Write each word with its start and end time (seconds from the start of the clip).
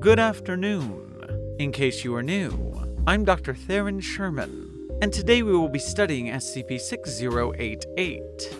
Good 0.00 0.20
afternoon. 0.20 1.56
In 1.58 1.72
case 1.72 2.04
you 2.04 2.14
are 2.14 2.22
new, 2.22 2.72
I'm 3.08 3.24
Dr. 3.24 3.52
Theron 3.52 3.98
Sherman, 3.98 4.88
and 5.02 5.12
today 5.12 5.42
we 5.42 5.50
will 5.50 5.68
be 5.68 5.80
studying 5.80 6.26
SCP 6.26 6.80
6088. 6.80 8.56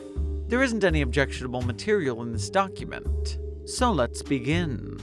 There 0.48 0.64
isn't 0.64 0.82
any 0.82 1.02
objectionable 1.02 1.62
material 1.62 2.22
in 2.22 2.32
this 2.32 2.50
document, 2.50 3.38
so 3.66 3.92
let's 3.92 4.20
begin. 4.20 4.98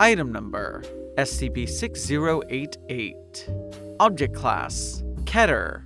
Item 0.00 0.32
number 0.32 0.82
SCP 1.16 1.68
6088. 1.68 3.50
Object 4.00 4.34
Class 4.34 5.04
Keter. 5.24 5.84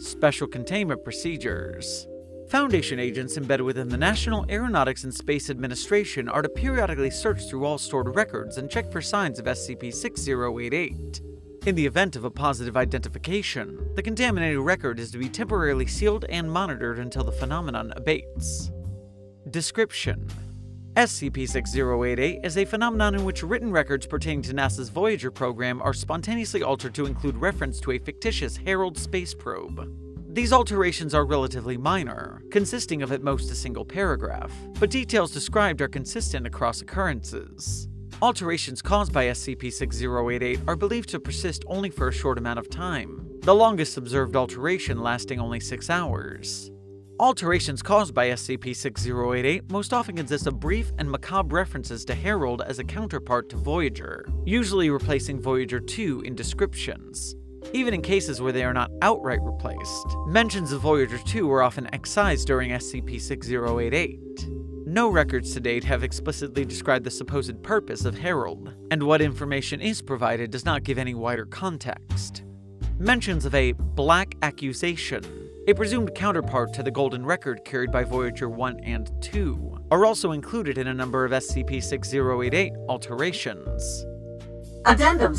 Special 0.00 0.48
Containment 0.48 1.04
Procedures. 1.04 2.08
Foundation 2.48 3.00
agents 3.00 3.36
embedded 3.36 3.66
within 3.66 3.88
the 3.88 3.96
National 3.96 4.46
Aeronautics 4.48 5.02
and 5.02 5.12
Space 5.12 5.50
Administration 5.50 6.28
are 6.28 6.42
to 6.42 6.48
periodically 6.48 7.10
search 7.10 7.48
through 7.48 7.64
all 7.64 7.76
stored 7.76 8.14
records 8.14 8.56
and 8.56 8.70
check 8.70 8.92
for 8.92 9.00
signs 9.00 9.40
of 9.40 9.46
SCP 9.46 9.92
6088. 9.92 11.22
In 11.66 11.74
the 11.74 11.84
event 11.84 12.14
of 12.14 12.22
a 12.22 12.30
positive 12.30 12.76
identification, 12.76 13.90
the 13.96 14.02
contaminated 14.02 14.60
record 14.60 15.00
is 15.00 15.10
to 15.10 15.18
be 15.18 15.28
temporarily 15.28 15.86
sealed 15.86 16.24
and 16.28 16.48
monitored 16.48 17.00
until 17.00 17.24
the 17.24 17.32
phenomenon 17.32 17.92
abates. 17.96 18.70
Description 19.50 20.28
SCP 20.94 21.48
6088 21.48 22.40
is 22.44 22.56
a 22.58 22.64
phenomenon 22.64 23.16
in 23.16 23.24
which 23.24 23.42
written 23.42 23.72
records 23.72 24.06
pertaining 24.06 24.42
to 24.42 24.54
NASA's 24.54 24.88
Voyager 24.88 25.32
program 25.32 25.82
are 25.82 25.92
spontaneously 25.92 26.62
altered 26.62 26.94
to 26.94 27.06
include 27.06 27.36
reference 27.38 27.80
to 27.80 27.90
a 27.90 27.98
fictitious 27.98 28.56
Herald 28.56 28.96
space 28.96 29.34
probe. 29.34 30.05
These 30.36 30.52
alterations 30.52 31.14
are 31.14 31.24
relatively 31.24 31.78
minor, 31.78 32.42
consisting 32.50 33.00
of 33.00 33.10
at 33.10 33.22
most 33.22 33.50
a 33.50 33.54
single 33.54 33.86
paragraph, 33.86 34.52
but 34.78 34.90
details 34.90 35.32
described 35.32 35.80
are 35.80 35.88
consistent 35.88 36.46
across 36.46 36.82
occurrences. 36.82 37.88
Alterations 38.20 38.82
caused 38.82 39.14
by 39.14 39.28
SCP 39.28 39.72
6088 39.72 40.60
are 40.68 40.76
believed 40.76 41.08
to 41.08 41.20
persist 41.20 41.64
only 41.68 41.88
for 41.88 42.08
a 42.08 42.12
short 42.12 42.36
amount 42.36 42.58
of 42.58 42.68
time, 42.68 43.26
the 43.44 43.54
longest 43.54 43.96
observed 43.96 44.36
alteration 44.36 45.02
lasting 45.02 45.40
only 45.40 45.58
6 45.58 45.88
hours. 45.88 46.70
Alterations 47.18 47.80
caused 47.80 48.12
by 48.12 48.28
SCP 48.28 48.76
6088 48.76 49.70
most 49.70 49.94
often 49.94 50.16
consist 50.16 50.46
of 50.46 50.60
brief 50.60 50.92
and 50.98 51.10
macabre 51.10 51.56
references 51.56 52.04
to 52.04 52.14
Herald 52.14 52.60
as 52.60 52.78
a 52.78 52.84
counterpart 52.84 53.48
to 53.48 53.56
Voyager, 53.56 54.28
usually 54.44 54.90
replacing 54.90 55.40
Voyager 55.40 55.80
2 55.80 56.24
in 56.26 56.34
descriptions, 56.34 57.36
even 57.72 57.94
in 57.94 58.02
cases 58.02 58.40
where 58.40 58.52
they 58.52 58.64
are 58.64 58.74
not 58.74 58.90
outright 59.02 59.40
replaced. 59.42 60.06
Mentions 60.26 60.72
of 60.72 60.80
Voyager 60.80 61.18
2 61.18 61.46
were 61.46 61.62
often 61.62 61.92
excised 61.92 62.46
during 62.46 62.70
SCP 62.70 63.20
6088. 63.20 64.20
No 64.86 65.08
records 65.08 65.52
to 65.52 65.60
date 65.60 65.84
have 65.84 66.04
explicitly 66.04 66.64
described 66.64 67.04
the 67.04 67.10
supposed 67.10 67.62
purpose 67.62 68.04
of 68.04 68.16
Herald, 68.16 68.72
and 68.90 69.02
what 69.02 69.20
information 69.20 69.80
is 69.80 70.00
provided 70.00 70.50
does 70.50 70.64
not 70.64 70.84
give 70.84 70.96
any 70.96 71.14
wider 71.14 71.44
context. 71.44 72.44
Mentions 72.98 73.44
of 73.44 73.54
a 73.54 73.72
black 73.72 74.36
accusation, 74.42 75.22
a 75.68 75.74
presumed 75.74 76.14
counterpart 76.14 76.72
to 76.72 76.82
the 76.82 76.90
golden 76.90 77.26
record 77.26 77.64
carried 77.64 77.90
by 77.90 78.04
Voyager 78.04 78.48
1 78.48 78.80
and 78.84 79.10
2, 79.20 79.88
are 79.90 80.06
also 80.06 80.32
included 80.32 80.78
in 80.78 80.86
a 80.86 80.94
number 80.94 81.24
of 81.24 81.32
SCP 81.32 81.82
6088 81.82 82.72
alterations. 82.88 84.06
Addendum 84.84 85.34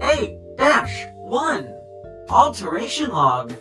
6088-1 0.00 1.72
Alteration 2.28 3.10
Log 3.10 3.54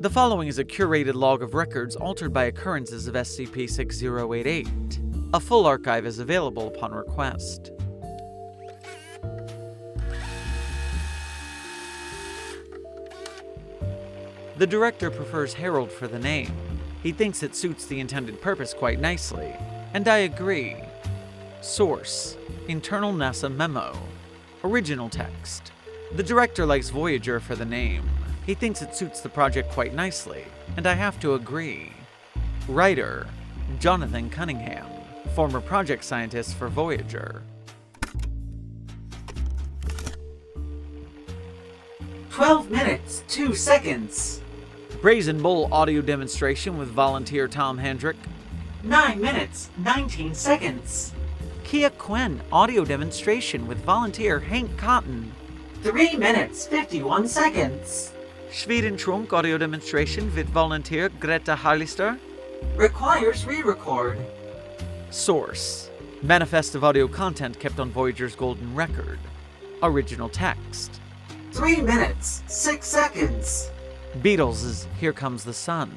The 0.00 0.10
following 0.10 0.48
is 0.48 0.58
a 0.58 0.64
curated 0.64 1.14
log 1.14 1.42
of 1.42 1.54
records 1.54 1.96
altered 1.96 2.32
by 2.32 2.44
occurrences 2.44 3.08
of 3.08 3.14
SCP 3.14 3.68
6088. 3.68 4.68
A 5.34 5.40
full 5.40 5.66
archive 5.66 6.06
is 6.06 6.18
available 6.18 6.68
upon 6.68 6.92
request. 6.92 7.72
The 14.56 14.66
director 14.66 15.10
prefers 15.10 15.54
Herald 15.54 15.92
for 15.92 16.08
the 16.08 16.18
name. 16.18 16.52
He 17.02 17.12
thinks 17.12 17.42
it 17.42 17.54
suits 17.54 17.86
the 17.86 18.00
intended 18.00 18.40
purpose 18.40 18.74
quite 18.74 19.00
nicely, 19.00 19.54
and 19.94 20.08
I 20.08 20.18
agree. 20.18 20.76
Source 21.60 22.36
Internal 22.66 23.12
NASA 23.12 23.54
Memo. 23.54 23.96
Original 24.64 25.08
text. 25.08 25.72
The 26.16 26.22
director 26.22 26.66
likes 26.66 26.90
Voyager 26.90 27.38
for 27.38 27.54
the 27.54 27.64
name. 27.64 28.08
He 28.44 28.54
thinks 28.54 28.82
it 28.82 28.96
suits 28.96 29.20
the 29.20 29.28
project 29.28 29.70
quite 29.70 29.94
nicely, 29.94 30.44
and 30.76 30.86
I 30.86 30.94
have 30.94 31.20
to 31.20 31.34
agree. 31.34 31.92
Writer 32.66 33.26
Jonathan 33.78 34.30
Cunningham, 34.30 34.86
former 35.34 35.60
project 35.60 36.02
scientist 36.02 36.56
for 36.56 36.68
Voyager. 36.68 37.42
12 42.30 42.70
minutes, 42.70 43.22
2 43.28 43.54
seconds. 43.54 44.40
Brazen 45.00 45.40
Bull 45.40 45.68
audio 45.72 46.00
demonstration 46.00 46.78
with 46.78 46.88
volunteer 46.88 47.46
Tom 47.46 47.78
Hendrick. 47.78 48.16
9 48.82 49.20
minutes, 49.20 49.70
19 49.78 50.34
seconds. 50.34 51.12
Kia 51.68 51.90
Quen 51.90 52.40
audio 52.50 52.82
demonstration 52.82 53.66
with 53.66 53.76
volunteer 53.84 54.40
Hank 54.40 54.74
Cotton. 54.78 55.30
3 55.82 56.16
minutes, 56.16 56.66
51 56.66 57.28
seconds. 57.28 58.14
Schwedentrunk 58.50 59.34
audio 59.34 59.58
demonstration 59.58 60.34
with 60.34 60.48
volunteer 60.48 61.10
Greta 61.20 61.54
Harlister. 61.54 62.18
Requires 62.74 63.44
re 63.44 63.60
record. 63.60 64.18
Source 65.10 65.90
Manifest 66.22 66.74
of 66.74 66.84
audio 66.84 67.06
content 67.06 67.60
kept 67.60 67.78
on 67.78 67.90
Voyager's 67.90 68.34
Golden 68.34 68.74
Record. 68.74 69.18
Original 69.82 70.30
text 70.30 71.02
3 71.52 71.82
minutes, 71.82 72.44
6 72.46 72.88
seconds. 72.88 73.70
Beatles' 74.22 74.64
is 74.64 74.88
Here 74.98 75.12
Comes 75.12 75.44
the 75.44 75.52
Sun. 75.52 75.94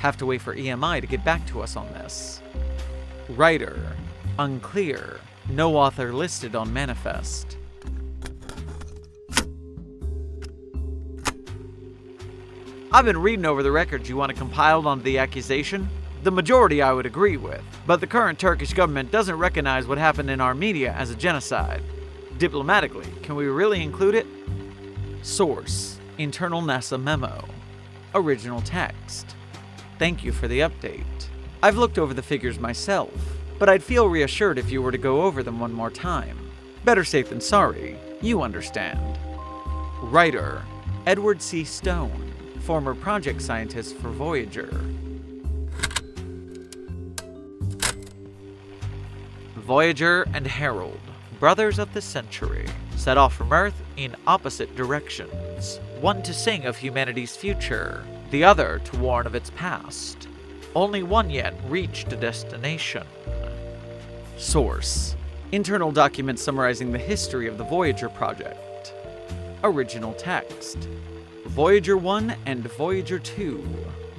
Have 0.00 0.16
to 0.16 0.26
wait 0.26 0.42
for 0.42 0.56
EMI 0.56 1.00
to 1.00 1.06
get 1.06 1.24
back 1.24 1.46
to 1.46 1.60
us 1.60 1.76
on 1.76 1.86
this. 1.92 2.42
Writer 3.28 3.96
Unclear. 4.38 5.20
No 5.50 5.76
author 5.76 6.12
listed 6.12 6.56
on 6.56 6.72
Manifest. 6.72 7.58
I've 12.90 13.04
been 13.04 13.18
reading 13.18 13.44
over 13.44 13.62
the 13.62 13.70
records 13.70 14.08
you 14.08 14.16
want 14.16 14.30
to 14.30 14.36
compile 14.36 14.86
onto 14.88 15.04
the 15.04 15.18
accusation. 15.18 15.88
The 16.22 16.30
majority 16.30 16.80
I 16.80 16.92
would 16.92 17.04
agree 17.04 17.36
with, 17.36 17.62
but 17.86 18.00
the 18.00 18.06
current 18.06 18.38
Turkish 18.38 18.72
government 18.72 19.10
doesn't 19.10 19.36
recognize 19.36 19.86
what 19.86 19.98
happened 19.98 20.30
in 20.30 20.40
Armenia 20.40 20.92
as 20.92 21.10
a 21.10 21.16
genocide. 21.16 21.82
Diplomatically, 22.38 23.08
can 23.22 23.34
we 23.34 23.46
really 23.46 23.82
include 23.82 24.14
it? 24.14 24.26
Source 25.22 25.98
Internal 26.18 26.62
NASA 26.62 27.00
Memo. 27.00 27.44
Original 28.14 28.60
text. 28.62 29.36
Thank 29.98 30.24
you 30.24 30.32
for 30.32 30.48
the 30.48 30.60
update. 30.60 31.04
I've 31.62 31.76
looked 31.76 31.98
over 31.98 32.14
the 32.14 32.22
figures 32.22 32.58
myself, 32.58 33.12
but 33.62 33.68
I'd 33.68 33.84
feel 33.84 34.08
reassured 34.08 34.58
if 34.58 34.72
you 34.72 34.82
were 34.82 34.90
to 34.90 34.98
go 34.98 35.22
over 35.22 35.40
them 35.40 35.60
one 35.60 35.72
more 35.72 35.88
time. 35.88 36.36
Better 36.84 37.04
safe 37.04 37.28
than 37.28 37.40
sorry, 37.40 37.96
you 38.20 38.42
understand. 38.42 39.16
Writer 40.00 40.64
Edward 41.06 41.40
C. 41.40 41.62
Stone, 41.62 42.32
former 42.62 42.92
project 42.92 43.40
scientist 43.40 43.94
for 43.98 44.08
Voyager. 44.08 44.68
Voyager 49.54 50.26
and 50.34 50.44
Herald, 50.44 50.98
brothers 51.38 51.78
of 51.78 51.94
the 51.94 52.02
century, 52.02 52.66
set 52.96 53.16
off 53.16 53.32
from 53.32 53.52
Earth 53.52 53.80
in 53.96 54.16
opposite 54.26 54.74
directions, 54.74 55.78
one 56.00 56.20
to 56.24 56.34
sing 56.34 56.64
of 56.64 56.78
humanity's 56.78 57.36
future, 57.36 58.04
the 58.32 58.42
other 58.42 58.80
to 58.86 58.96
warn 58.96 59.24
of 59.24 59.36
its 59.36 59.50
past. 59.50 60.26
Only 60.74 61.04
one 61.04 61.30
yet 61.30 61.54
reached 61.68 62.12
a 62.12 62.16
destination. 62.16 63.04
Source 64.42 65.14
Internal 65.52 65.92
document 65.92 66.36
summarizing 66.36 66.90
the 66.90 66.98
history 66.98 67.46
of 67.46 67.58
the 67.58 67.64
Voyager 67.64 68.08
project. 68.08 68.92
Original 69.62 70.12
text 70.14 70.88
Voyager 71.46 71.96
1 71.96 72.34
and 72.44 72.64
Voyager 72.72 73.20
2, 73.20 73.64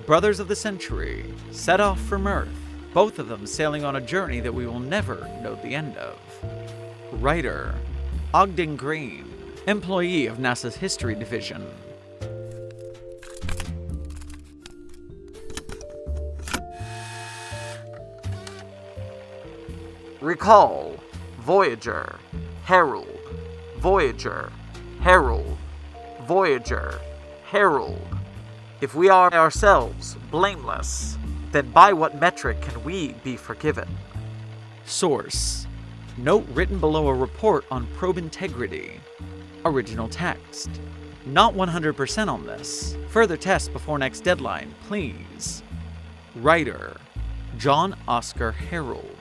brothers 0.05 0.39
of 0.39 0.47
the 0.47 0.55
century, 0.55 1.25
set 1.51 1.81
off 1.81 1.99
from 1.99 2.25
Earth, 2.25 2.47
both 2.93 3.19
of 3.19 3.27
them 3.27 3.45
sailing 3.45 3.83
on 3.83 3.97
a 3.97 4.01
journey 4.01 4.39
that 4.39 4.53
we 4.53 4.65
will 4.65 4.79
never 4.79 5.29
know 5.43 5.55
the 5.55 5.75
end 5.75 5.97
of. 5.97 6.17
Writer 7.21 7.75
Ogden 8.33 8.77
Green, 8.77 9.29
employee 9.67 10.27
of 10.27 10.37
NASA's 10.37 10.77
History 10.77 11.15
Division. 11.15 11.67
Recall 20.23 20.95
Voyager, 21.39 22.17
Herald, 22.63 23.19
Voyager, 23.79 24.53
Herald, 25.01 25.57
Voyager, 26.25 27.01
Herald. 27.43 28.07
If 28.79 28.95
we 28.95 29.09
are 29.09 29.33
ourselves 29.33 30.15
blameless, 30.31 31.17
then 31.51 31.69
by 31.71 31.91
what 31.91 32.21
metric 32.21 32.61
can 32.61 32.81
we 32.85 33.15
be 33.25 33.35
forgiven? 33.35 33.89
Source 34.85 35.67
Note 36.15 36.47
written 36.53 36.79
below 36.79 37.09
a 37.09 37.13
report 37.13 37.65
on 37.69 37.85
probe 37.97 38.17
integrity. 38.17 39.01
Original 39.65 40.07
text. 40.07 40.69
Not 41.25 41.53
100% 41.53 42.29
on 42.29 42.45
this. 42.45 42.95
Further 43.09 43.35
tests 43.35 43.67
before 43.67 43.97
next 43.97 44.21
deadline, 44.21 44.73
please. 44.87 45.63
Writer 46.37 46.95
John 47.57 47.97
Oscar 48.07 48.53
Harold. 48.53 49.12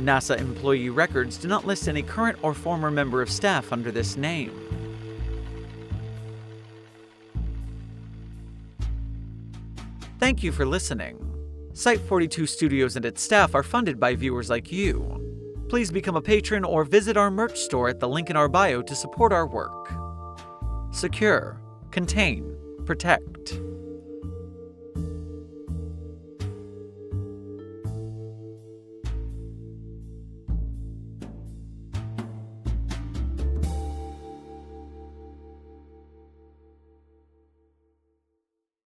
NASA 0.00 0.38
employee 0.38 0.90
records 0.90 1.38
do 1.38 1.48
not 1.48 1.66
list 1.66 1.88
any 1.88 2.02
current 2.02 2.38
or 2.42 2.52
former 2.52 2.90
member 2.90 3.22
of 3.22 3.30
staff 3.30 3.72
under 3.72 3.90
this 3.90 4.16
name. 4.16 4.52
Thank 10.18 10.42
you 10.42 10.52
for 10.52 10.66
listening. 10.66 11.22
Site 11.72 12.00
42 12.00 12.46
Studios 12.46 12.96
and 12.96 13.04
its 13.04 13.22
staff 13.22 13.54
are 13.54 13.62
funded 13.62 14.00
by 14.00 14.14
viewers 14.14 14.48
like 14.48 14.72
you. 14.72 15.22
Please 15.68 15.90
become 15.90 16.16
a 16.16 16.22
patron 16.22 16.64
or 16.64 16.84
visit 16.84 17.16
our 17.16 17.30
merch 17.30 17.58
store 17.58 17.88
at 17.88 18.00
the 18.00 18.08
link 18.08 18.30
in 18.30 18.36
our 18.36 18.48
bio 18.48 18.82
to 18.82 18.94
support 18.94 19.32
our 19.32 19.46
work. 19.46 19.92
Secure, 20.90 21.60
contain, 21.90 22.56
protect. 22.84 23.60